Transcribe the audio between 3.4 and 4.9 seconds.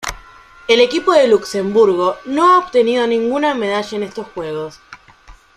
medalla en estos Juegos.